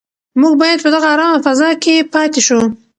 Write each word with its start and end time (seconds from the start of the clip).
موږ 0.41 0.53
باید 0.61 0.79
په 0.83 0.89
دغه 0.95 1.07
ارامه 1.13 1.39
فضا 1.45 1.69
کې 1.83 1.95
پاتې 2.13 2.41
شو. 2.47 2.59